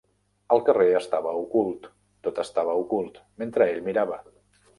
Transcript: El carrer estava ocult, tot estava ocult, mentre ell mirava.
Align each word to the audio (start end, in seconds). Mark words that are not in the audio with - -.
El 0.53 0.61
carrer 0.69 0.87
estava 0.99 1.33
ocult, 1.41 1.85
tot 2.29 2.41
estava 2.45 2.75
ocult, 2.81 3.21
mentre 3.45 3.69
ell 3.77 3.87
mirava. 3.91 4.21